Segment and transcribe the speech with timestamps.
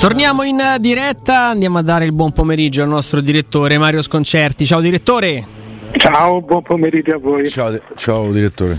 [0.00, 4.64] Torniamo in diretta, andiamo a dare il buon pomeriggio al nostro direttore Mario Sconcerti.
[4.64, 5.44] Ciao direttore.
[5.96, 7.48] Ciao, buon pomeriggio a voi.
[7.48, 8.78] Ciao, ciao direttore.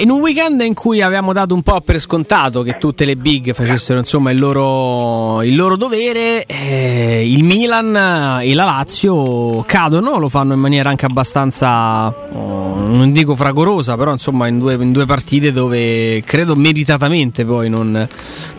[0.00, 3.52] In un weekend in cui avevamo dato un po' per scontato che tutte le big
[3.52, 10.30] facessero insomma, il, loro, il loro dovere, eh, il Milan e la Lazio cadono, lo
[10.30, 15.04] fanno in maniera anche abbastanza, oh, non dico fragorosa, però insomma in due, in due,
[15.04, 18.08] partite dove credo meritatamente poi non,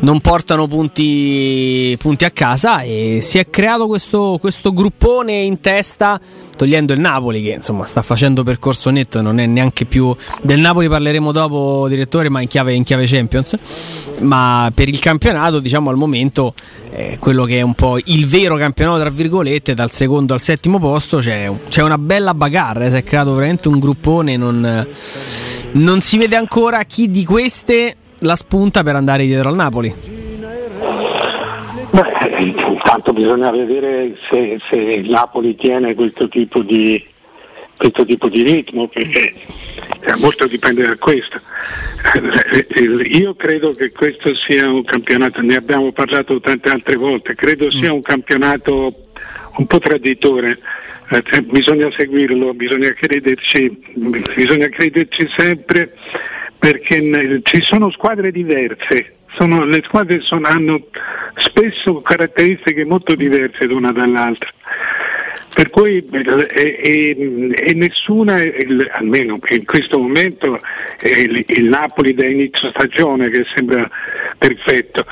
[0.01, 6.21] non portano punti, punti, a casa e si è creato questo, questo gruppone in testa
[6.55, 10.88] togliendo il Napoli che insomma sta facendo percorso netto non è neanche più del Napoli
[10.88, 13.55] parleremo dopo direttore ma in chiave, in chiave Champions.
[14.20, 16.53] Ma per il campionato diciamo al momento
[16.91, 20.77] eh, quello che è un po' il vero campionato tra virgolette dal secondo al settimo
[20.77, 24.88] posto c'è, c'è una bella bagarre si è creato veramente un gruppone non,
[25.72, 29.94] non si vede ancora chi di queste la spunta per andare dietro al Napoli.
[31.91, 37.03] Beh, intanto bisogna vedere se, se Napoli tiene questo tipo di,
[37.81, 39.33] questo tipo di ritmo perché
[40.19, 41.41] molto dipende da questo.
[43.05, 47.91] Io credo che questo sia un campionato, ne abbiamo parlato tante altre volte, credo sia
[47.91, 49.07] un campionato
[49.57, 50.59] un po' traditore.
[51.09, 53.83] Eh, bisogna seguirlo, bisogna crederci,
[54.35, 55.93] bisogna crederci sempre
[56.59, 60.85] perché ci sono squadre diverse, sono, le squadre sono, hanno
[61.35, 64.49] spesso caratteristiche molto diverse l'una dall'altra.
[65.53, 68.38] Per cui e, e, e nessuna,
[68.94, 70.59] almeno in questo momento,
[71.03, 73.89] il, il, Napoli da inizio stagione che sembra
[74.38, 75.05] perfetto,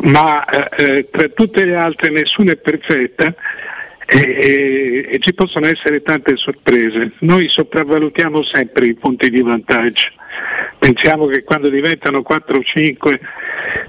[0.00, 3.34] ma eh, tra tutte le altre nessuna è perfetta
[4.06, 7.12] e, e, ci possono essere tante sorprese.
[7.20, 10.08] Noi sopravvalutiamo sempre i punti di vantaggio.
[10.78, 13.20] Pensiamo che quando diventano 4 o 5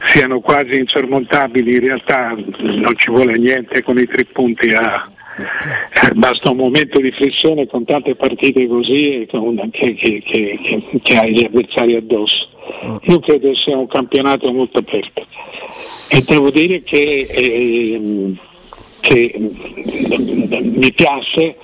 [0.06, 5.10] siano quasi insormontabili, in realtà non ci vuole niente con i tre punti a,
[6.14, 11.46] basta un momento di flessione con tante partite così che, che, che, che hai gli
[11.46, 12.48] avversari addosso.
[13.04, 15.26] Io credo sia un campionato molto aperto
[16.08, 18.34] e devo dire che, eh,
[19.00, 21.58] che mi piace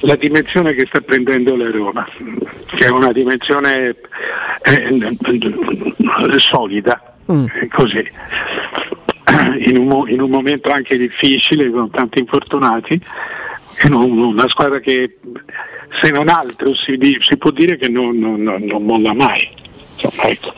[0.00, 2.08] la dimensione che sta prendendo la Roma,
[2.66, 3.96] che è una dimensione
[4.62, 7.46] eh, solida, mm.
[7.70, 8.10] così
[9.64, 13.00] in un, in un, momento anche difficile con tanti infortunati,
[13.90, 15.18] una squadra che
[16.00, 19.48] se non altro si, si può dire che non, non, non molla mai.
[19.94, 20.52] Insomma, ecco.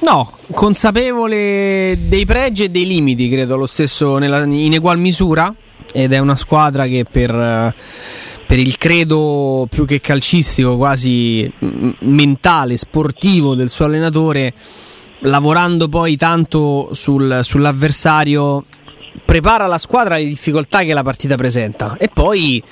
[0.00, 5.52] No, consapevole dei pregi e dei limiti, credo, lo stesso nella, in egual misura,
[5.92, 7.74] ed è una squadra che per,
[8.46, 11.50] per il credo più che calcistico, quasi
[12.00, 14.54] mentale, sportivo del suo allenatore,
[15.20, 18.64] lavorando poi tanto sul, sull'avversario,
[19.24, 22.62] prepara la squadra alle difficoltà che la partita presenta e poi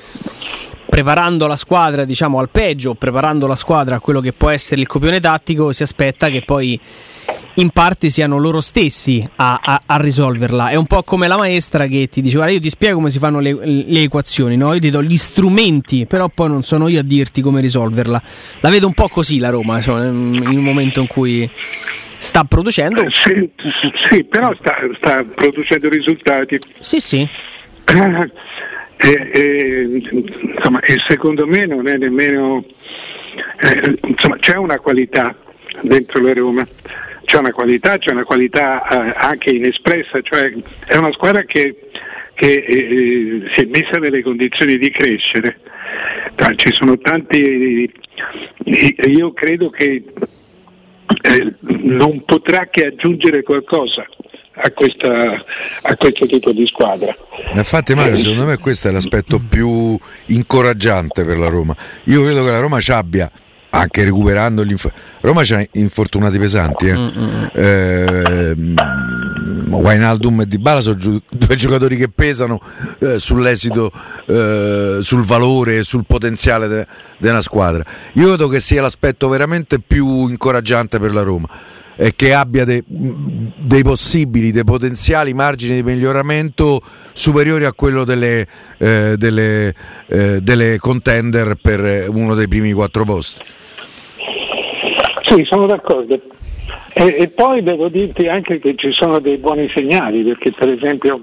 [0.89, 4.87] preparando la squadra diciamo al peggio, preparando la squadra a quello che può essere il
[4.87, 6.81] copione tattico, si aspetta che poi
[7.55, 10.69] in parte siano loro stessi a, a, a, risolverla.
[10.69, 13.19] È un po' come la maestra che ti dice: Guarda, io ti spiego come si
[13.19, 14.73] fanno le, le, equazioni, no?
[14.75, 18.23] io ti do gli strumenti, però poi non sono io a dirti come risolverla.
[18.61, 21.51] La vedo un po' così la Roma, cioè, in un momento in cui
[22.19, 23.03] sta producendo.
[23.03, 23.51] Eh, sì,
[24.09, 26.59] sì però sta, sta, producendo risultati.
[26.79, 27.29] Sì, sì.
[28.99, 32.65] E, e, insomma, e secondo me non è nemmeno.
[33.61, 35.37] Eh, insomma, c'è una qualità
[35.83, 36.67] dentro la Roma,
[37.25, 40.53] c'è una qualità, c'è una qualità eh, anche inespressa, cioè
[40.87, 41.91] è una squadra che,
[42.35, 45.61] che eh, si è messa nelle condizioni di crescere.
[46.57, 47.91] Ci sono tanti.
[48.65, 50.05] Io credo che
[51.27, 54.07] eh, non potrà che aggiungere qualcosa
[54.59, 55.45] a, questa,
[55.83, 57.15] a, questo tipo di squadra.
[57.55, 61.77] Infatti Mario, eh, secondo me questo è l'aspetto più incoraggiante per la Roma.
[62.05, 63.31] Io credo che la Roma ci abbia
[63.71, 66.97] anche recuperando gli inf- Roma c'ha infortunati pesanti eh.
[66.97, 67.45] Mm-hmm.
[67.53, 68.55] eh
[69.71, 72.61] Wijnaldum e Dybala sono gi- due giocatori che pesano
[72.99, 73.91] eh, sull'esito
[74.27, 77.85] eh, sul valore e sul potenziale di de- squadra
[78.15, 81.49] io credo che sia l'aspetto veramente più incoraggiante per la Roma
[81.99, 86.83] e che abbia de- dei possibili, dei potenziali margini di miglioramento
[87.15, 88.47] superiori a quello delle,
[88.77, 89.75] eh, delle,
[90.07, 93.43] eh, delle contender per uno dei primi quattro posti
[95.27, 96.21] sì, sono d'accordo.
[96.93, 101.21] E, e, poi devo dirti anche che ci sono dei buoni segnali, perché per esempio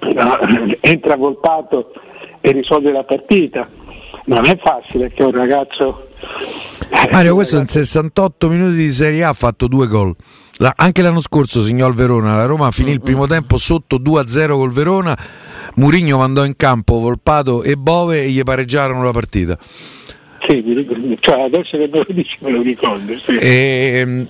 [0.00, 1.92] uh, entra Volpato
[2.40, 3.68] e risolve la partita.
[4.24, 6.08] Non è facile che un ragazzo...
[7.10, 10.14] Mario, questo in 68 minuti di Serie A ha fatto due gol.
[10.56, 14.50] La, anche l'anno scorso signò il Verona, la Roma finì il primo tempo sotto 2-0
[14.50, 15.16] col Verona,
[15.76, 19.58] Murigno mandò in campo Volpato e Bove e gli pareggiarono la partita.
[20.46, 23.16] Sì, cioè adesso che me lo dici me lo ricordo.
[23.18, 23.36] Sì.
[23.36, 24.28] E, ehm,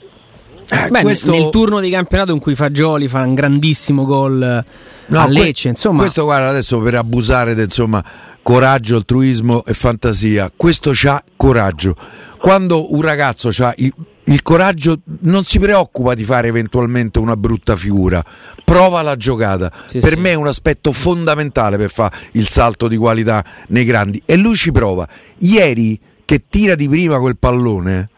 [0.72, 1.30] eh, Beh, questo...
[1.30, 4.64] Nel turno di campionato in cui Fagioli fa un grandissimo gol
[5.06, 5.98] no, a Lecce, insomma.
[5.98, 8.02] Questo guarda adesso per abusare del insomma,
[8.42, 11.94] coraggio, altruismo e fantasia, questo c'ha coraggio.
[12.38, 13.92] Quando un ragazzo ha il,
[14.24, 18.25] il coraggio non si preoccupa di fare eventualmente una brutta figura,
[18.64, 19.70] prova la giocata.
[19.88, 20.18] Sì, per sì.
[20.20, 24.56] me è un aspetto fondamentale per fare il salto di qualità nei grandi e lui
[24.56, 25.06] ci prova.
[25.38, 28.08] Ieri che tira di prima quel pallone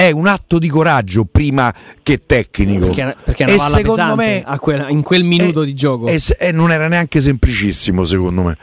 [0.00, 2.86] è un atto di coraggio prima che tecnico.
[2.86, 6.06] Perché, perché è una e secondo me quel, in quel minuto è, di gioco.
[6.06, 8.56] E, e, non era neanche semplicissimo, secondo me.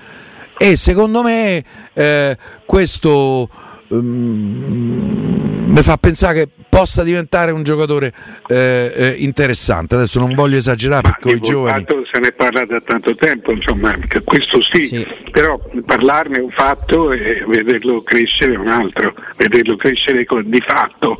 [0.57, 1.63] E secondo me
[1.93, 3.47] eh, questo
[3.89, 8.13] um, mi fa pensare che possa diventare un giocatore
[8.47, 9.95] eh, eh, interessante.
[9.95, 11.85] Adesso non voglio esagerare perché i giovani.
[12.11, 17.11] Se ne parla da tanto tempo, insomma, questo sì, sì, però parlarne è un fatto
[17.11, 21.17] e vederlo crescere è un altro, vederlo crescere con, di fatto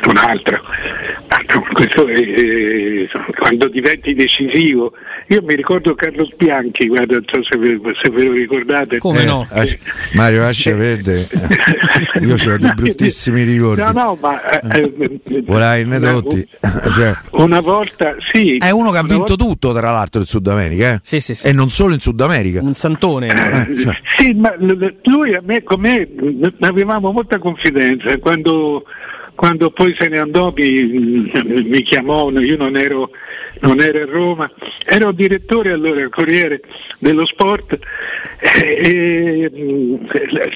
[0.00, 0.60] è un altro.
[1.72, 4.92] Questo è, è, quando diventi decisivo.
[5.28, 8.98] Io mi ricordo Carlo Bianchi, guarda, non so se ve, se ve lo ricordate.
[8.98, 9.46] Come no?
[9.52, 9.78] Eh,
[10.14, 11.28] Mario Ascia Verde,
[12.20, 13.82] io ho dei bruttissimi ricordi.
[13.82, 14.60] No, no, ma eh,
[15.44, 16.46] Volai aneddoti.
[16.94, 18.56] Cioè, una volta sì.
[18.56, 19.44] È uno che ha vinto volta...
[19.44, 20.92] tutto, tra l'altro, in Sud America.
[20.94, 20.98] Eh?
[21.02, 21.46] Sì, sì, sì.
[21.46, 22.60] E non solo in Sud America.
[22.60, 23.28] Un santone.
[23.28, 23.96] Eh, cioè.
[24.16, 26.08] Sì, ma lui a me, con me
[26.60, 28.18] avevamo molta confidenza.
[28.18, 28.84] Quando,
[29.38, 31.30] quando poi se ne andò mi,
[31.64, 33.10] mi chiamò, io non ero
[33.60, 34.50] non era a Roma,
[34.84, 36.60] ero direttore allora al Corriere
[36.98, 37.78] dello Sport
[38.40, 39.50] e,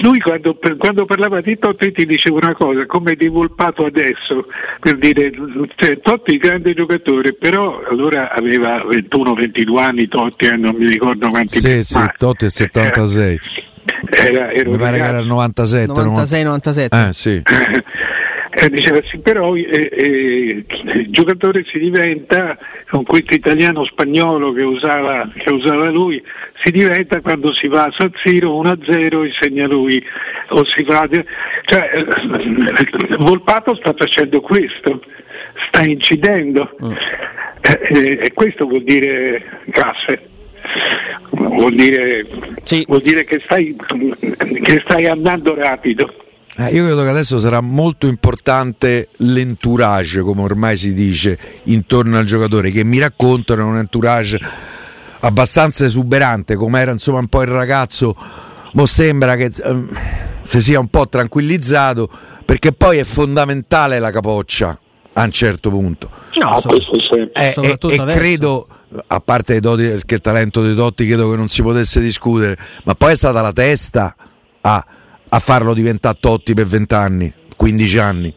[0.01, 4.47] lui quando, quando, parlava di Totti ti diceva una cosa, come di Volpato adesso,
[4.81, 5.31] per dire
[5.77, 11.61] cioè, Totti grande giocatore, però allora aveva 21-22 anni Totti, eh, non mi ricordo quanti
[11.61, 13.41] Sì, sì, Totti è 76.
[14.11, 17.43] Era, era mi pare che era il 97 96-97 eh, sì.
[18.55, 22.59] Eh, diceva sì, però eh, eh, il giocatore si diventa,
[22.91, 26.23] con questo italiano-spagnolo che usava, che usava, lui,
[26.63, 30.05] si diventa quando si va a San Siro 1-0 e segna lui.
[30.49, 31.09] O si va,
[31.65, 35.03] cioè, eh, Volpato sta facendo questo,
[35.69, 36.93] sta incidendo mm.
[37.63, 40.29] Eh, e questo vuol dire classe.
[41.31, 42.27] Vuol dire,
[42.65, 42.85] sì.
[42.87, 43.75] vuol dire che, stai,
[44.63, 46.22] che stai andando rapido.
[46.59, 52.27] Eh, io credo che adesso sarà molto importante l'entourage, come ormai si dice, intorno al
[52.27, 54.39] giocatore, che mi raccontano un entourage
[55.21, 58.15] abbastanza esuberante, come era insomma un po' il ragazzo,
[58.73, 59.85] mo sembra che eh,
[60.43, 62.11] si sia un po' tranquillizzato,
[62.45, 64.79] perché poi è fondamentale la capoccia
[65.15, 66.11] a un certo punto.
[66.35, 66.71] No, so,
[67.15, 68.67] eh, e, e credo,
[69.07, 72.95] a parte doti, che il talento dei Dotti credo che non si potesse discutere, ma
[72.95, 74.15] poi è stata la testa
[74.61, 74.87] a
[75.35, 78.35] a farlo diventare Totti per 20 anni, 15 anni.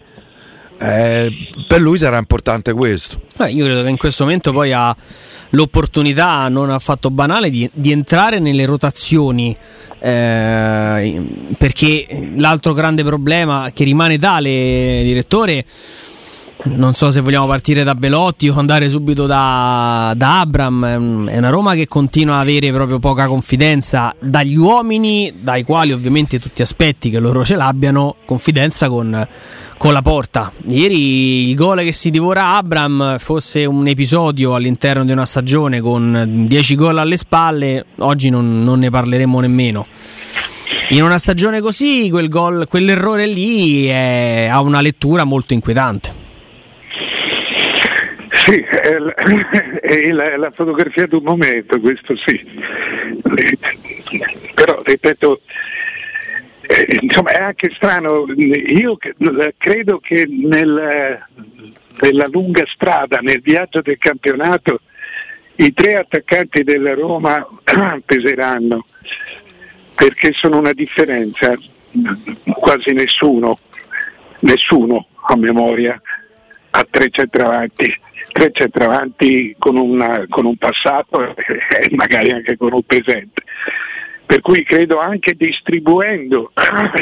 [0.77, 3.21] Eh, per lui sarà importante questo.
[3.39, 4.95] Eh, io credo che in questo momento poi ha
[5.49, 9.55] l'opportunità non affatto banale di, di entrare nelle rotazioni.
[9.99, 11.27] Eh,
[11.57, 15.65] perché l'altro grande problema che rimane tale, direttore,
[16.67, 21.27] non so se vogliamo partire da Belotti o andare subito da, da Abram.
[21.29, 26.39] È una Roma che continua ad avere proprio poca confidenza dagli uomini, dai quali ovviamente
[26.39, 29.27] tutti aspetti che loro ce l'abbiano, confidenza con,
[29.77, 30.51] con la porta.
[30.67, 36.45] Ieri il gol che si divora Abram fosse un episodio all'interno di una stagione con
[36.47, 39.85] 10 gol alle spalle, oggi non, non ne parleremo nemmeno.
[40.89, 46.24] In una stagione così, quel gol, quell'errore lì è, ha una lettura molto inquietante.
[48.45, 52.39] Sì, è la, è la, la fotografia di un momento, questo sì.
[54.53, 55.41] Però, ripeto,
[56.61, 58.97] eh, insomma è anche strano, io
[59.57, 61.23] credo che nel,
[62.01, 64.81] nella lunga strada, nel viaggio del campionato,
[65.55, 67.43] i tre attaccanti della Roma
[68.05, 68.85] peseranno,
[69.95, 71.57] perché sono una differenza,
[72.59, 73.57] quasi nessuno,
[74.41, 75.99] nessuno a memoria
[76.77, 78.03] ha tre centravanti
[78.35, 83.43] tre centravanti con, una, con un passato e magari anche con un presente.
[84.25, 86.51] Per cui credo anche distribuendo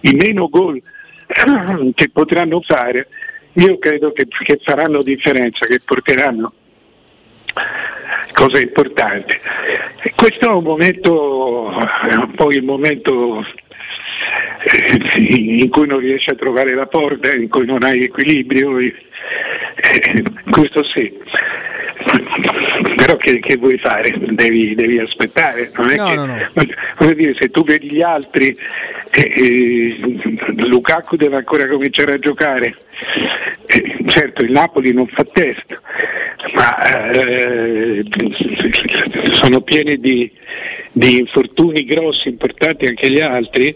[0.00, 0.80] i, meno gol
[1.94, 3.08] che potranno fare,
[3.52, 6.54] io credo che, che faranno differenza, che porteranno
[8.32, 9.34] cose importanti.
[10.14, 11.78] Questo è un momento,
[12.08, 13.44] è un po' il momento
[15.16, 20.82] in cui non riesci a trovare la porta, in cui non hai equilibrio, Eh, questo
[20.84, 21.12] sì.
[22.96, 24.12] Però che, che vuoi fare?
[24.16, 25.70] Devi, devi aspettare.
[25.76, 27.12] Non è No, che, no, no.
[27.14, 28.56] Dire, se tu vedi gli altri,
[29.10, 29.96] eh, eh,
[30.66, 32.74] Lukaku deve ancora cominciare a giocare.
[33.66, 35.80] Eh, certo, il Napoli non fa test,
[36.54, 38.02] ma eh,
[39.30, 40.30] sono pieni di,
[40.92, 43.74] di infortuni grossi, importanti anche gli altri.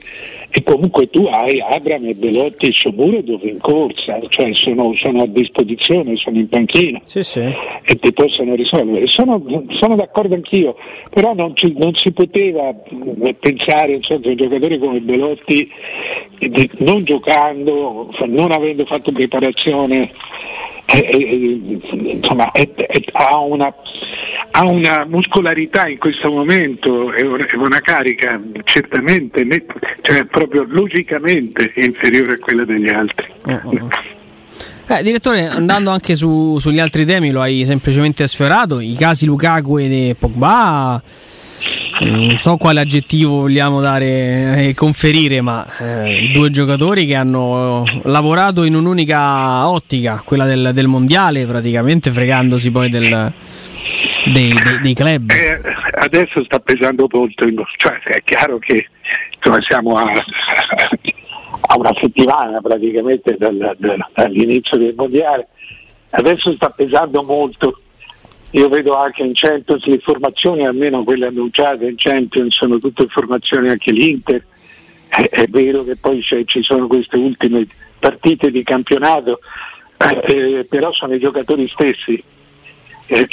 [0.51, 5.27] E comunque tu hai Abram e Belotti e Sciomuro in corsa, cioè sono, sono a
[5.27, 7.41] disposizione, sono in panchina Sì, sì.
[7.41, 9.07] e ti possono risolvere.
[9.07, 10.77] Sono, sono d'accordo anch'io,
[11.11, 15.71] però non, ci- non si poteva mh, pensare insomma, che un giocatore come Belotti,
[16.39, 20.11] eh, non giocando, non avendo fatto preparazione,
[20.87, 23.75] eh, eh, insomma, è- è- ha, una,
[24.53, 29.47] ha una muscolarità in questo momento e una, una carica certamente,
[30.01, 33.27] cioè proprio logicamente inferiore a quella degli altri.
[34.91, 38.81] Eh, direttore, andando anche su- sugli altri temi, lo hai semplicemente sfiorato.
[38.81, 41.01] I casi Lukaku e Pogba,
[42.01, 47.85] eh, non so quale aggettivo vogliamo dare e conferire, ma eh, due giocatori che hanno
[48.05, 53.31] lavorato in un'unica ottica, quella del, del mondiale, praticamente fregandosi poi del-
[54.33, 55.31] dei, dei- dei club.
[55.33, 55.61] Eh,
[56.01, 57.45] adesso sta pesando molto,
[57.77, 58.89] cioè è chiaro che
[59.37, 60.05] insomma, siamo a,
[61.61, 65.49] a una settimana praticamente dal- dal- dall'inizio del mondiale,
[66.11, 67.81] adesso sta pesando molto.
[68.53, 73.69] Io vedo anche in Champions le formazioni, almeno quelle annunciate in Champions, sono tutte formazioni
[73.69, 74.43] anche l'Inter.
[75.07, 77.67] È, è vero che poi ci sono queste ultime
[77.99, 79.41] partite di campionato,
[79.99, 82.23] eh, eh, però sono i giocatori stessi
[83.09, 83.27] eh,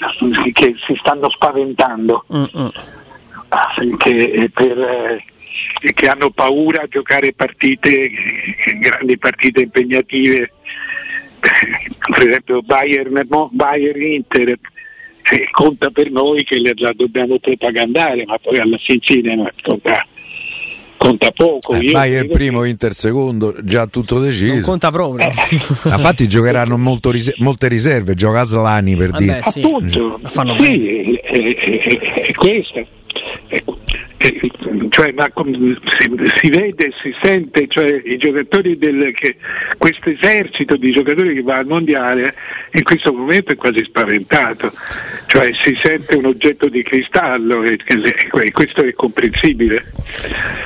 [0.53, 2.72] che si stanno spaventando Mm-mm.
[3.98, 5.24] che, eh, per, eh,
[5.93, 8.09] che hanno paura a giocare partite, eh,
[8.79, 10.51] grandi partite impegnative,
[11.39, 13.21] per esempio Bayern,
[13.51, 14.50] Bayern Inter.
[15.31, 19.50] eh, conta per noi che le- la dobbiamo propagandare, ma poi alla fin fine no,
[19.63, 20.05] conta,
[20.97, 21.74] conta poco.
[21.74, 24.67] Eh, Bayern primo, Inter secondo, già tutto Non deciso.
[24.69, 25.27] conta proprio.
[25.85, 29.41] Infatti giocheranno molto rise- molte riserve, gioca Slani per Vabbè, dire.
[29.50, 29.62] sì.
[29.63, 30.19] Appunto,
[30.59, 32.85] sì, è, è- è- è questa.
[33.47, 33.63] È-
[34.89, 35.53] cioè, ma com-
[35.98, 39.38] si, si vede, si sente, cioè, i giocatori del, che,
[39.77, 42.34] questo esercito di giocatori che va al mondiale
[42.74, 44.72] in questo momento è quasi spaventato,
[45.27, 49.91] cioè si sente un oggetto di cristallo e, e questo è comprensibile.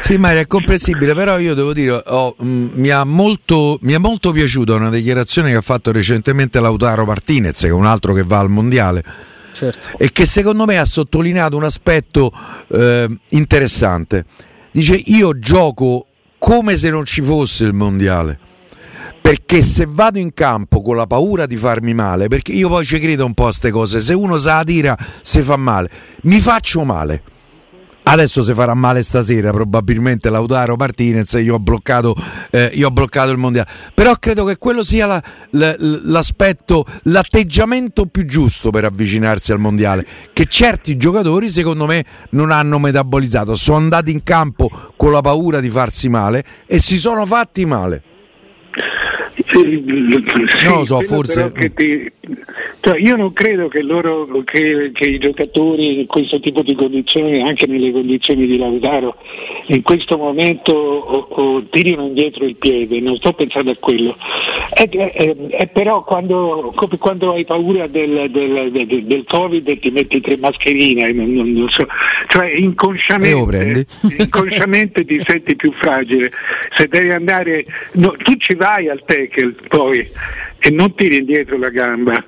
[0.02, 4.32] Sì, Mario, è comprensibile, però io devo dire, oh, mi, ha molto, mi è molto
[4.32, 8.40] piaciuta una dichiarazione che ha fatto recentemente Lautaro Martinez, che è un altro che va
[8.40, 9.04] al mondiale,
[9.60, 9.98] Certo.
[9.98, 12.32] e che secondo me ha sottolineato un aspetto
[12.70, 14.26] eh, interessante.
[14.72, 16.06] Dice io gioco
[16.38, 18.40] come se non ci fosse il mondiale.
[19.22, 22.98] Perché se vado in campo con la paura di farmi male, perché io poi ci
[23.00, 25.90] credo un po' a queste cose, se uno sa la tira si fa male,
[26.24, 27.22] mi faccio male.
[28.12, 32.16] Adesso si farà male stasera, probabilmente Lautaro Martinez, io ho bloccato,
[32.50, 33.70] eh, io ho bloccato il mondiale.
[33.94, 39.60] Però credo che quello sia la- l- l- l'aspetto, l'atteggiamento più giusto per avvicinarsi al
[39.60, 40.04] mondiale.
[40.34, 43.56] Che certi giocatori, secondo me, non hanno metabolizzato.
[43.56, 48.02] Sono andati in campo con la paura di farsi male e si sono fatti male.
[49.46, 49.84] Sì,
[50.66, 52.12] Non lo so, forse- che ti-
[52.82, 57.42] cioè, io non credo che, loro, che, che i giocatori in questo tipo di condizioni,
[57.42, 59.16] anche nelle condizioni di Lautaro,
[59.68, 64.16] in questo momento o- o tirino indietro il piede, non sto pensando a quello.
[64.74, 70.22] È, è- è però quando, quando hai paura del, del- del- del Covid ti metti
[70.22, 71.86] tre mascherine, non, non- non so.
[72.28, 73.86] cioè inconsciamente,
[74.18, 76.30] inconsciamente ti senti più fragile.
[76.76, 80.08] Se devi andare, no, tu ci vai al tackle poi
[80.60, 82.24] e non tiri indietro la gamba.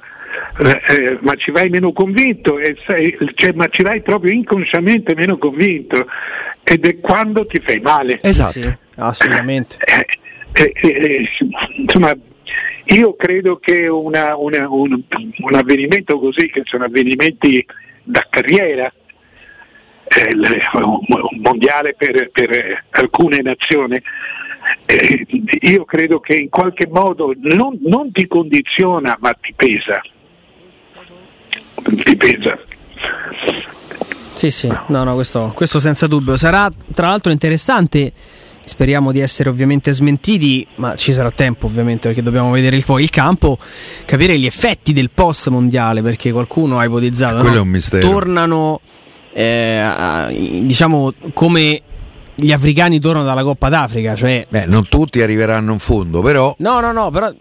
[0.59, 5.13] eh, eh, ma ci vai meno convinto, e sei- cioè, ma ci vai proprio inconsciamente
[5.13, 6.07] meno convinto
[6.63, 8.17] ed è quando ti fai male.
[8.21, 8.51] Esatto.
[8.51, 9.75] Sì, assolutamente.
[9.83, 10.05] Eh,
[10.53, 11.29] eh, eh,
[11.77, 12.15] insomma,
[12.85, 15.01] io credo che una- una- un,
[15.37, 17.65] un avvenimento così, che sono avvenimenti
[18.03, 18.91] da carriera,
[20.05, 20.33] eh,
[20.73, 24.01] un mondiale per, per, alcune nazioni,
[24.85, 25.25] eh,
[25.61, 30.01] io credo che in qualche modo non, non ti condiziona ma ti pesa.
[31.83, 32.57] Ti pesa.
[34.33, 36.37] Sì, sì, no, no, questo, questo senza dubbio.
[36.37, 38.11] Sarà tra l'altro interessante.
[38.63, 43.01] Speriamo di essere ovviamente smentiti, ma ci sarà tempo ovviamente perché dobbiamo vedere il- poi
[43.01, 43.57] il campo,
[44.05, 47.37] capire gli effetti del post mondiale perché qualcuno ha ipotizzato.
[47.37, 47.55] Quello no?
[47.55, 48.07] è un mistero.
[48.07, 48.79] Tornano,
[49.33, 51.81] eh, diciamo, come
[52.41, 56.79] gli africani tornano dalla Coppa d'Africa, cioè Beh, non tutti arriveranno in fondo, però No,
[56.79, 57.31] no, no, però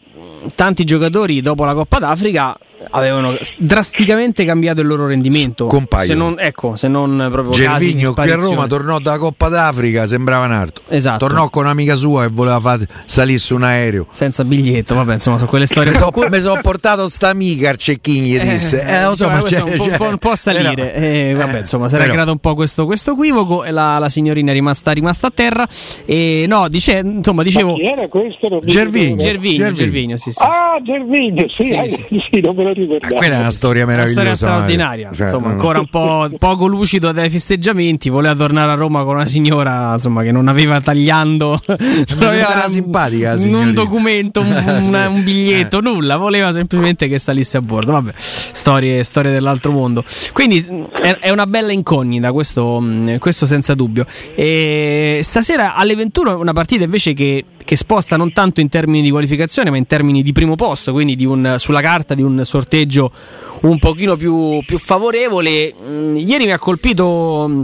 [0.55, 2.57] tanti giocatori dopo la Coppa d'Africa
[2.91, 5.67] avevano drasticamente cambiato il loro rendimento.
[5.67, 6.07] Compaiono.
[6.13, 10.47] Se non, ecco, se non proprio Gervigno qui a Roma tornò dalla Coppa d'Africa, sembrava
[10.47, 10.85] un altro.
[10.89, 11.27] Esatto.
[11.27, 14.07] Tornò con un'amica sua che voleva far salire su un aereo.
[14.13, 15.93] Senza biglietto, vabbè, insomma, sono quelle storie.
[16.31, 18.83] Mi sono so portato sta amica al check-in, gli disse.
[18.83, 20.95] Eh, lo so, cioè, ma c'è, un, po', c'è- un po'- un po' a salire.
[20.95, 23.99] Eh, Eh, vabbè, insomma, si era però- creato un po' questo, questo equivoco e la,
[23.99, 25.69] la signorina è rimasta, rimasta a terra.
[26.05, 27.75] E no, dice, insomma, dicevo.
[27.75, 28.47] Chi era questo?
[28.49, 29.17] Non mi Gervigno.
[29.17, 29.73] Gervigno, Gervigno.
[29.75, 30.43] Gervigno, sì, sì.
[30.43, 32.23] Ah, Gervigno, sì, Sì, eh, sì.
[32.31, 33.15] sì, non me lo ricordavo.
[33.15, 34.21] Quella è una storia Una meravigliosa.
[34.35, 35.17] storia straordinaria, Mario.
[35.17, 35.59] Cioè, insomma, no, no.
[35.59, 38.09] ancora un po' poco lucido dai festeggiamenti.
[38.09, 42.65] Voleva tornare a Roma con una signora insomma, che non aveva tagliando, non aveva sembrava
[42.65, 46.17] un- simpatica un, documento, un, un- un biglietto, nulla.
[46.17, 47.93] Voleva semplicemente che salisse a bordo.
[47.93, 50.05] Vabbè, storie, storie dell'altro mondo.
[50.33, 50.65] Quindi
[51.01, 54.07] è, è una bella incognita, questo, mh, questo senza dubbio.
[54.35, 59.13] E stasera alle 21 una partita invece che, che sposta non tanto in termini di
[59.13, 63.13] qualificazione, ma in termini di primo posto, quindi di un, sulla carta di un sorteggio
[63.61, 65.73] un pochino più, più favorevole.
[65.81, 67.61] Mm, ieri mi ha colpito mm,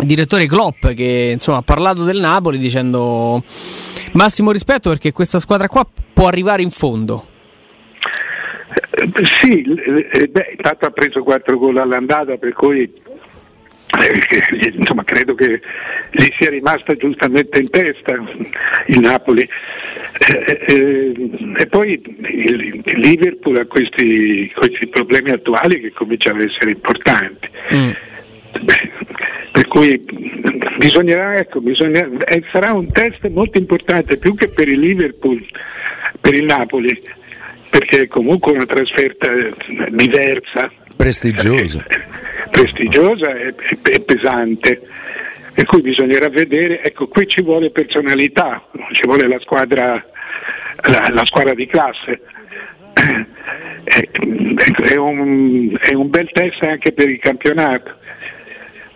[0.00, 3.40] il direttore Klopp che insomma, ha parlato del Napoli dicendo
[4.14, 7.24] massimo rispetto perché questa squadra qua può arrivare in fondo.
[8.90, 12.92] Eh, Sì, eh, beh, intanto ha preso 4 gol all'andata, per cui
[13.96, 15.60] eh, che- insomma, credo che
[16.10, 18.12] gli sia rimasta giustamente in testa
[18.86, 19.48] il Napoli.
[20.18, 26.48] Eh, eh, e poi il, il Liverpool ha questi, questi problemi attuali che cominciano ad
[26.48, 27.48] essere importanti.
[27.74, 27.90] Mm.
[28.60, 28.90] Beh,
[29.52, 30.02] per cui
[30.76, 35.44] bisognerà, ecco, bisogna- eh, sarà un test molto importante più che per il Liverpool,
[36.20, 37.00] per il Napoli,
[37.70, 39.52] perché è comunque una trasferta eh,
[39.90, 41.84] diversa, Prestigiosa.
[42.50, 44.80] Prestigiosa e, e- e pesante.
[45.54, 50.04] Per cui bisognerà vedere, ecco, qui ci vuole personalità, ci vuole la squadra,
[50.84, 52.20] la, la squadra di classe.
[53.82, 54.08] È,
[54.82, 57.96] è un, è un bel test anche per il campionato,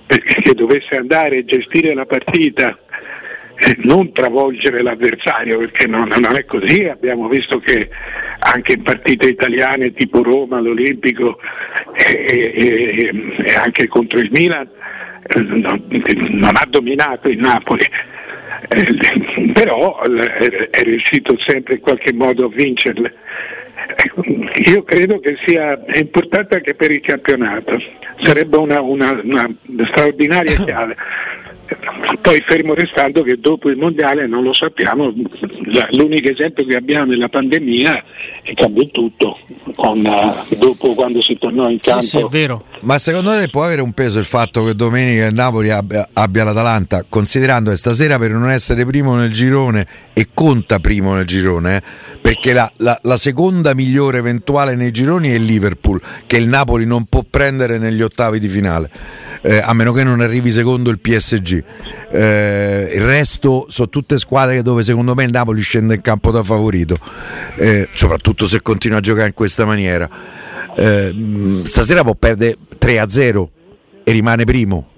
[0.06, 2.78] perché dovesse andare a gestire la partita,
[3.56, 7.88] eh, non travolgere l'avversario, perché non, non è così, abbiamo visto che
[8.38, 11.38] anche in partite italiane tipo Roma, l'Olimpico
[12.06, 14.68] e, e- e anche contro il Milan
[15.34, 17.84] eh, non, ha dominato il Napoli.
[18.68, 23.14] Eh, però eh, è riuscito sempre in qualche modo a vincerle.
[24.66, 27.80] Io credo che sia importante anche per il campionato,
[28.22, 29.50] sarebbe una, una- una
[29.86, 30.96] straordinaria chiave.
[32.20, 35.12] Poi fermo restando che dopo il mondiale non lo sappiamo,
[35.66, 38.04] la- l'unico esempio che abbiamo nella pandemia
[38.42, 39.38] è cambiò tutto,
[39.74, 42.04] con, eh, dopo quando si tornò in Sì, campo.
[42.04, 42.64] sì, è vero.
[42.80, 46.44] Ma secondo te può avere un peso il fatto che domenica il Napoli abbia, abbia
[46.44, 51.76] l'Atalanta, considerando che stasera per non essere primo nel girone e conta primo nel girone,
[51.76, 51.82] eh,
[52.20, 56.84] perché la, la- la seconda migliore eventuale nei gironi è il Liverpool, che il Napoli
[56.84, 58.90] non può prendere negli ottavi di finale,
[59.42, 61.61] eh, a meno che non arrivi secondo il PSG.
[62.10, 66.42] Eh, il resto sono tutte squadre dove secondo me il Napoli scende in campo da
[66.42, 66.96] favorito,
[67.56, 70.08] eh, soprattutto se continua a giocare in questa maniera.
[70.74, 73.48] Eh, stasera può perdere 3-0
[74.04, 74.90] e rimane primo.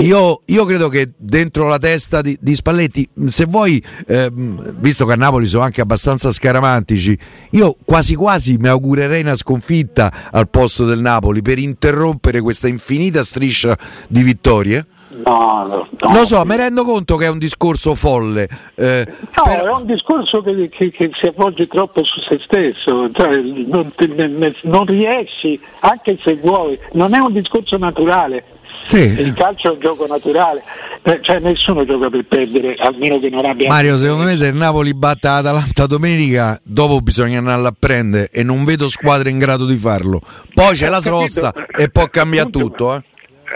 [0.00, 5.12] Io, io credo che dentro la testa di, di Spalletti, se vuoi, ehm, visto che
[5.12, 7.18] a Napoli sono anche abbastanza scaramantici,
[7.50, 13.22] io quasi quasi mi augurerei una sconfitta al posto del Napoli per interrompere questa infinita
[13.22, 13.76] striscia
[14.08, 14.86] di vittorie.
[15.24, 16.12] No, no, no.
[16.12, 18.48] Lo so, mi rendo conto che è un discorso folle.
[18.74, 19.06] eh,
[19.36, 23.36] No, però- è un discorso che, che- che si avvolge troppo su se stesso, cioè,
[23.40, 28.44] non, te- ne- ne- non riesci, anche se vuoi, non è un discorso naturale.
[28.88, 28.98] Sì.
[29.20, 30.62] Il calcio è un gioco naturale,
[31.04, 33.68] Eh, cioè nessuno gioca per perdere, almeno che non abbia...
[33.68, 38.42] Mario, secondo me se il Napoli batte l'Atalanta domenica, dopo bisogna andarla a prendere e
[38.44, 40.20] non vedo squadre in grado di farlo.
[40.54, 42.94] Poi c'è la sosta e può cambiare tutto.
[42.94, 43.02] Eh.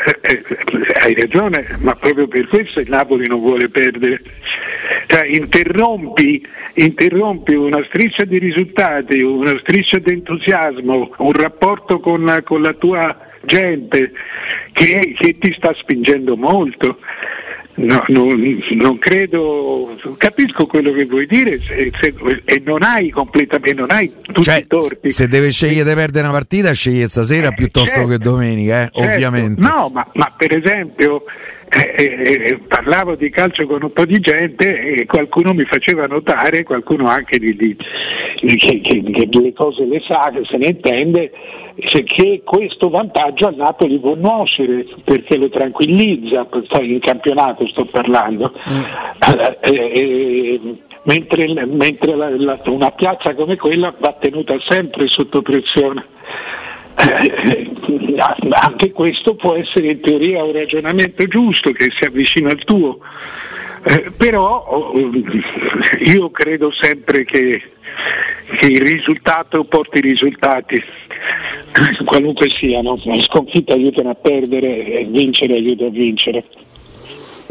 [0.06, 0.42] Eh,
[1.02, 4.20] hai ragione, ma proprio per questo il Napoli non vuole perdere.
[5.06, 12.62] Cioè, interrompi, interrompi una striscia di risultati, una striscia di entusiasmo, un rapporto con, con
[12.62, 14.12] la tua gente
[14.72, 16.98] che, che ti sta spingendo molto.
[17.78, 22.14] No, non, non credo, capisco quello che vuoi dire se- se-
[22.46, 25.10] e non hai completamente, non hai tutti Cioè, i torti.
[25.10, 29.00] se deve scegliere di perdere una partita, sceglie stasera piuttosto Certo, che domenica, eh, certo.
[29.12, 29.60] ovviamente.
[29.60, 31.22] No, ma, ma per esempio
[31.78, 36.06] eh, eh, eh, parlavo di calcio con un po' di gente e qualcuno mi faceva
[36.06, 37.76] notare, qualcuno anche di, di-
[38.40, 41.30] di- che, che- che le cose le sa, che se ne intende,
[41.76, 46.46] che questo vantaggio al Napoli può nuocere perché lo tranquillizza,
[46.80, 48.52] in campionato sto parlando.
[49.60, 50.60] Eh, eh,
[51.02, 56.04] mentre, mentre la, la, una piazza come quella va tenuta sempre sotto pressione.
[56.98, 57.70] Eh,
[58.50, 62.98] anche questo può essere in teoria un ragionamento giusto che si avvicina al tuo,
[63.84, 64.92] eh, però oh,
[66.00, 67.62] io credo sempre che,
[68.58, 70.82] che, il risultato porti i risultati,
[72.04, 76.44] qualunque siano, la sconfitta aiutano a perdere e vincere aiuta a vincere.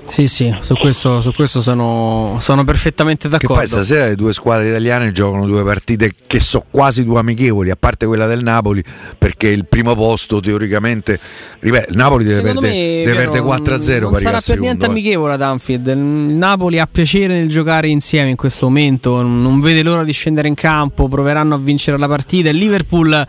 [0.07, 3.53] Sì, sì, su questo, su questo sono, sono, perfettamente d'accordo.
[3.53, 7.71] Che poi stasera le due squadre italiane giocano due partite che sono quasi due amichevoli,
[7.71, 8.83] a parte quella del Napoli,
[9.17, 11.19] perché il primo posto teoricamente.
[11.59, 13.99] Ripeto, il Napoli deve perdere, perdere 4-0.
[13.99, 14.89] Non sarà per niente eh.
[14.89, 15.87] amichevole ad Anfield.
[15.87, 20.47] Il Napoli ha piacere nel giocare insieme in questo momento, non vede l'ora di scendere
[20.47, 22.49] in campo, proveranno a vincere la partita.
[22.49, 23.25] Il Liverpool,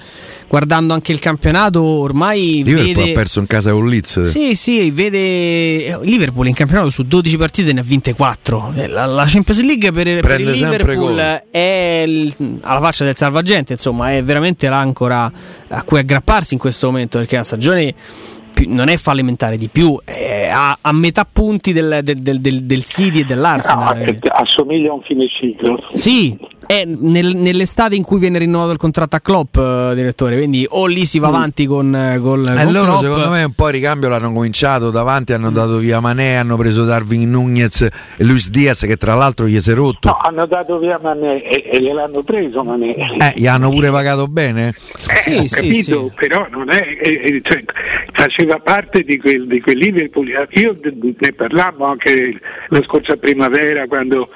[0.46, 2.62] guardando anche il campionato, ormai.
[2.62, 3.10] Liverpool vede...
[3.10, 4.22] ha perso in casa con Leeds.
[4.24, 5.98] Sì, sì, vede.
[6.02, 8.72] Liverpool in campionato su 12 partite ne ha vinte 4.
[8.76, 11.16] Eh, la, la Champions League per, per il Liverpool
[11.50, 15.30] è il, alla faccia del salvagente, insomma, è veramente l'ancora
[15.68, 17.94] a cui aggrapparsi in questo momento perché la stagione
[18.66, 23.20] non è fallimentare di più, è a, a metà punti del, del, del, del City
[23.20, 23.98] e dell'Arsenal.
[23.98, 25.78] No, assomiglia a un fine ciclo.
[25.92, 30.36] Sì, è nel, nell'estate in cui viene rinnovato il contratto a Klopp, uh, direttore.
[30.36, 31.34] Quindi o lì si va mm.
[31.34, 33.02] avanti con, con, eh, con loro, Klopp.
[33.02, 34.90] secondo me, un po' il ricambio l'hanno cominciato.
[34.90, 35.54] Davanti hanno mm.
[35.54, 37.90] dato via Manè, hanno preso Darwin Nunez e
[38.24, 40.08] Luis Diaz, che tra l'altro gli si è rotto.
[40.08, 42.94] No, hanno dato via Manè e, e gliel'hanno preso Manè.
[43.18, 44.68] Eh, gli hanno pure pagato bene?
[44.68, 44.74] Eh,
[45.22, 46.12] sì, sì, capito, sì.
[46.16, 46.98] però non è.
[47.00, 47.62] Eh, cioè,
[48.12, 50.28] faceva parte di quel, di quel Liverpool.
[50.50, 54.28] Io ne parlammo anche la scorsa primavera quando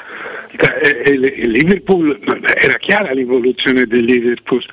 [0.59, 2.19] eh, il Liverpool
[2.55, 4.65] era chiara l'evoluzione del Liverpool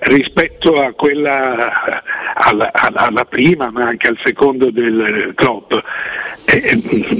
[0.00, 2.02] rispetto a quella
[2.34, 5.82] alla, alla, prima ma anche al secondo del club
[6.44, 6.78] eh,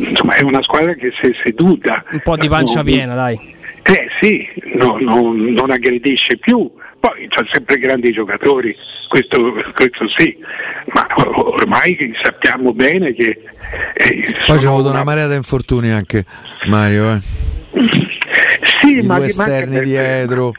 [0.08, 4.08] insomma è una squadra che si è seduta un po' di pancia piena dai eh
[4.20, 8.76] sì, no, no, non aggredisce più, poi c'ha sempre grandi giocatori,
[9.08, 10.36] questo, questo, sì,
[10.92, 13.42] ma ormai sappiamo bene che...
[13.94, 16.24] Eh, poi c'è avuto una marea di infortuni anche
[16.66, 17.14] Mario.
[17.14, 17.49] Eh.
[17.72, 20.54] Sì, I ma due esterni dietro.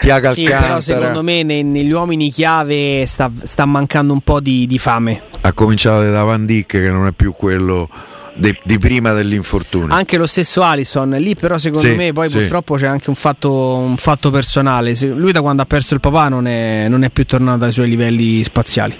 [0.00, 4.78] Tiago sì, però secondo me negli uomini chiave sta, sta, mancando un po' di, di
[4.78, 5.20] fame.
[5.42, 7.88] Ha cominciato da Van Dijk che non è più quello
[8.34, 9.94] di, di, prima dell'infortunio.
[9.94, 12.38] Anche lo stesso Alison, lì però secondo sì, me poi sì.
[12.38, 14.94] purtroppo c'è anche un fatto, un fatto personale.
[15.02, 17.88] Lui da quando ha perso il papà non è, non è più tornato ai suoi
[17.88, 18.96] livelli spaziali.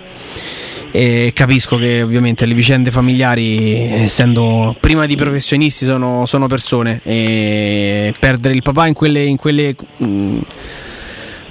[0.92, 7.00] E capisco che ovviamente le vicende familiari, essendo prima di professionisti, sono, sono persone.
[7.04, 10.38] E perdere il papà in quelle, in quelle mh,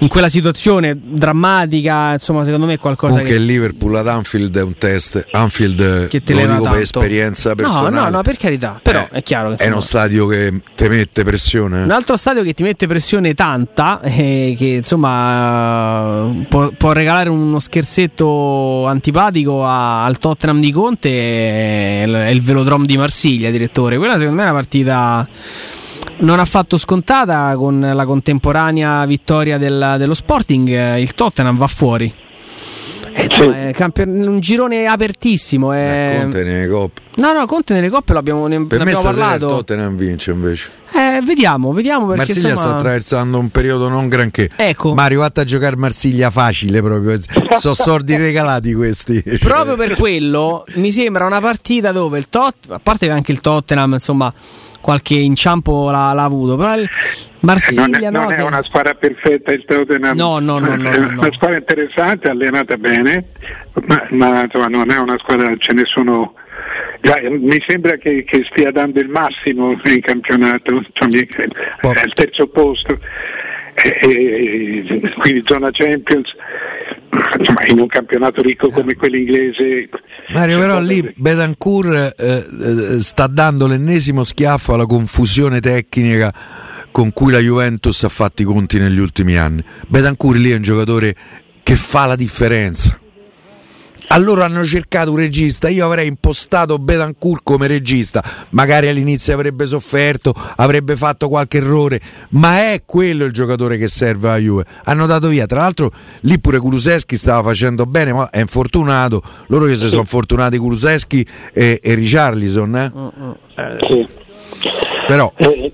[0.02, 3.42] in quella situazione drammatica, insomma, secondo me è qualcosa Comunque che.
[3.42, 5.28] il Liverpool ad Anfield è un test.
[5.32, 6.70] Anfield che te lo dico tanto.
[6.70, 7.90] per esperienza personale.
[7.90, 8.80] No, no, no, per carità.
[8.82, 9.64] Però eh, è chiaro che.
[9.64, 11.84] È uno stadio che ti mette pressione.
[11.84, 17.60] Un altro stadio che ti mette pressione tanta, e che insomma può, può regalare uno
[17.60, 23.98] scherzetto antipatico a, al Tottenham di Conte, è il, è il velodrome di Marsiglia, direttore.
[23.98, 25.28] Quella secondo me è una partita
[26.20, 31.68] non ha fatto scontata con la contemporanea vittoria del, dello Sporting, eh, il Tottenham va
[31.68, 32.14] fuori.
[33.12, 35.74] Eh, insomma, è un girone apertissimo.
[35.74, 36.16] È...
[36.16, 37.02] Eh, Conte nelle coppe.
[37.16, 39.46] No, no, Conte nelle coppe l'abbiamo, ne, per me parlato.
[39.46, 40.70] il Tottenham vince invece.
[40.94, 42.68] Eh, vediamo, vediamo perché Marsiglia insomma...
[42.68, 44.50] sta attraversando un periodo non granché.
[44.56, 44.94] Ecco.
[44.94, 47.18] Mario, vatta a giocare Marsiglia facile proprio.
[47.58, 49.24] Sono sordi regalati questi.
[49.40, 53.42] Proprio per quello mi sembra una partita dove il Tottenham, a parte che anche il
[53.42, 54.34] Tottenham, insomma
[54.82, 56.56] qualche inciampo l'ha, l'ha avuto.
[56.56, 56.90] Però il
[57.42, 60.16] Marsiglia non è, no, non è una squadra perfetta il Tottenham.
[60.16, 63.26] No, no, no, no, è una squadra interessante, allenata bene,
[63.86, 66.34] ma, ma insomma, non è una squadra, ce ne sono.
[67.02, 72.48] Già, mi sembra che, che, stia dando il massimo in campionato, cioè, è al terzo
[72.48, 73.00] posto,
[73.74, 76.36] e, e, quindi zona Champions
[77.38, 79.90] insomma, in un campionato ricco come quello inglese.
[80.30, 86.34] Mario, però lì Betancourt eh, eh, sta dando l'ennesimo schiaffo alla confusione tecnica
[86.92, 89.64] con cui la Juventus ha fatto i conti negli ultimi anni.
[89.88, 91.16] Betancourt lì è un giocatore
[91.64, 93.00] che fa la differenza
[94.10, 100.34] allora hanno cercato un regista, io avrei impostato Betancourt come regista, magari all'inizio avrebbe sofferto,
[100.56, 104.66] avrebbe fatto qualche errore, ma è quello il giocatore che serve alla Juve.
[104.86, 105.92] Hanno dato via, tra l'altro
[106.22, 111.26] lì pure Kuluseschi stava facendo bene, ma è infortunato, loro che si sono fortunati Kuluseschi
[111.54, 112.76] e, e Richarlison.
[112.76, 113.62] Eh?
[113.62, 114.19] Eh, sì.
[115.08, 115.72] Però eh,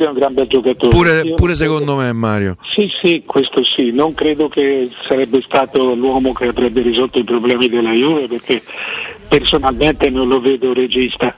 [0.00, 0.90] è un gran bel giocatore.
[0.94, 2.56] Pure, pure secondo me Mario.
[2.62, 3.90] Sì, sì, questo sì.
[3.90, 8.62] Non credo che sarebbe stato l'uomo che avrebbe risolto i problemi della Juve perché
[9.28, 11.34] personalmente non lo vedo regista,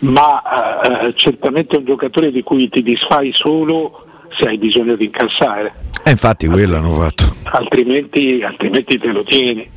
[0.00, 5.04] ma eh, certamente è un giocatore di cui ti disfai solo se hai bisogno di
[5.04, 5.72] incassare.
[6.02, 7.24] E infatti quello hanno fatto.
[7.44, 9.73] Altrimenti, altrimenti te lo tieni.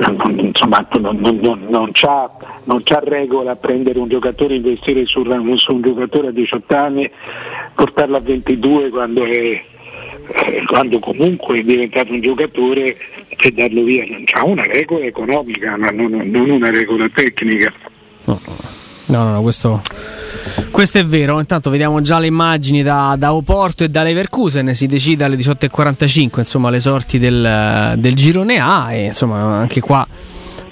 [0.38, 2.30] Insomma, non, non, non, c'ha,
[2.64, 5.22] non c'ha regola prendere un giocatore, investire su,
[5.56, 7.10] su un giocatore a 18 anni,
[7.74, 9.62] portarlo a 22 quando è,
[10.66, 12.96] quando comunque è diventato un giocatore
[13.36, 17.70] e darlo via, non c'ha una regola economica, ma non, non una regola tecnica.
[18.24, 18.40] No,
[19.08, 19.82] no, no, questo,
[20.70, 21.38] questo, è vero.
[21.40, 24.74] Intanto vediamo già le immagini da, da Oporto e da Leverkusen.
[24.74, 30.06] Si decide alle 18.45 insomma, le sorti del, del girone A e insomma anche qua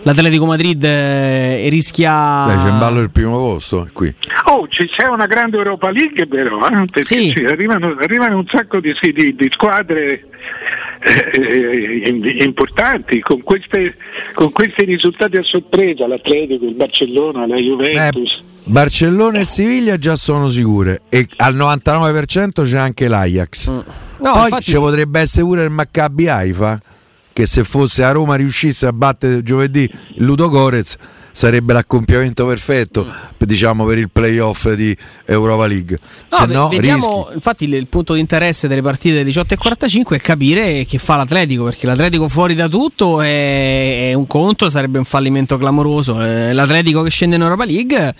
[0.02, 2.44] l'Atletico Madrid eh, rischia.
[2.46, 4.12] Beh, c'è in ballo il primo posto qui.
[4.46, 6.84] Oh, ci c'è una grande Europa League, però, eh?
[6.90, 7.44] perché sì.
[7.46, 10.24] arrivano, arrivano, un sacco di, di, di squadre
[11.00, 13.96] eh, eh importanti con, queste,
[14.32, 20.14] con, questi risultati a sorpresa l'Atletico, il Barcellona, la Juventus eh, Barcellona e Siviglia già
[20.14, 23.74] sono sicure e al 99% c'è anche l'Ajax mm.
[24.18, 24.62] no, poi infatti...
[24.62, 26.78] ci potrebbe essere pure il Maccabi Haifa
[27.32, 30.96] che se fosse a Roma riuscisse a battere giovedì Ludo Gorez
[31.32, 33.42] sarebbe l'accoppiamento perfetto mm.
[33.46, 35.98] diciamo per il playoff di Europa League
[36.30, 37.34] no, se no vediamo, rischi.
[37.34, 41.16] infatti il, il, punto di interesse delle partite 18 e 45 è capire che fa
[41.16, 46.52] l'Atletico perché l'Atletico fuori da tutto è, è un conto sarebbe un fallimento clamoroso eh,
[46.52, 48.14] l'Atletico che scende in Europa League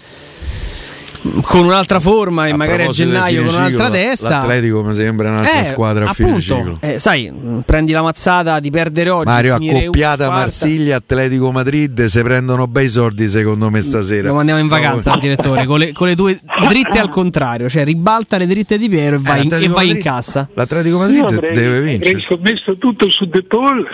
[1.43, 4.29] con un'altra forma e a magari a gennaio con un'altra ciclo, testa.
[4.29, 6.79] L'Atletico mi sembra un'altra eh, squadra a fine ciclo.
[6.81, 7.33] Eh, sai,
[7.65, 9.27] prendi la mazzata di perdere oggi.
[9.27, 14.29] Mario, accoppiata Marsiglia, Atletico Madrid, se prendono bei soldi secondo me stasera.
[14.29, 15.19] Lo mandiamo in vacanza, no.
[15.19, 16.39] direttore, con le, con le, due
[16.69, 19.91] dritte al contrario, cioè ribalta le dritte di Piero e vai, eh, in, e vai
[19.91, 20.49] in, cassa.
[20.55, 22.11] L'Atletico Madrid avrei, deve vincere.
[22.11, 23.87] Avrei scommesso tutto su De Paul,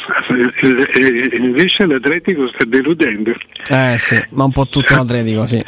[0.93, 3.33] e invece l'Atletico sta deludendo.
[3.69, 5.65] Eh sì, ma un po' tutto l'Atletico, sì.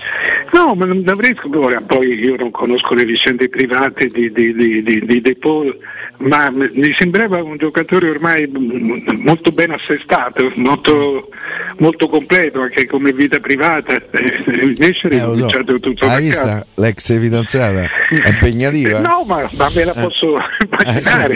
[0.52, 5.04] No, ma non avrei Ora, poi io non conosco le vicende private di, di, di,
[5.04, 5.76] di, De Paul,
[6.18, 8.46] ma mi sembrava un giocatore ormai
[9.22, 11.30] molto ben assestato, molto,
[11.78, 13.94] molto completo anche come vita privata.
[14.60, 15.64] Invece eh, è so.
[15.64, 17.88] tutto Hai visto l'ex fidanzata?
[18.08, 19.00] È impegnativa?
[19.00, 20.00] No, ma, ma me la eh.
[20.00, 20.42] posso eh.
[20.70, 21.34] immaginare.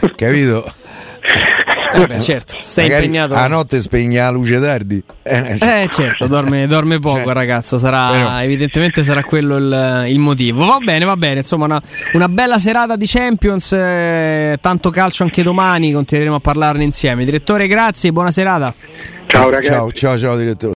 [0.00, 0.72] Eh, capito?
[1.92, 3.34] Eh beh, certo, sei Magari impegnato.
[3.34, 5.02] A notte spegne la luce tardi.
[5.22, 7.78] Eh, eh certo, dorme, dorme poco, cioè, ragazzo.
[7.78, 8.40] Sarà, però...
[8.42, 10.64] Evidentemente sarà quello il, il, motivo.
[10.64, 11.40] Va bene, va bene.
[11.40, 13.72] Insomma, una, una bella serata di Champions.
[13.72, 15.92] Eh, tanto calcio anche domani.
[15.92, 17.24] Continueremo a parlarne insieme.
[17.24, 18.72] Direttore, grazie, buona serata.
[19.26, 19.68] Ciao, ragazzi.
[19.68, 20.68] Ciao, ciao, ciao, direttore.